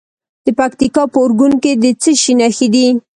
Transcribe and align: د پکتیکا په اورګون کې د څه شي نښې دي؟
د 0.45 0.47
پکتیکا 0.59 1.03
په 1.13 1.17
اورګون 1.21 1.53
کې 1.63 1.71
د 1.83 1.85
څه 2.01 2.11
شي 2.21 2.33
نښې 2.39 2.67
دي؟ 2.73 2.85